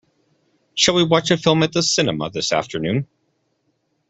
Shall 0.73 0.95
we 0.95 1.03
watch 1.05 1.29
a 1.29 1.37
film 1.37 1.61
at 1.61 1.73
the 1.73 1.83
cinema 1.83 2.31
this 2.31 2.51
afternoon? 2.51 3.05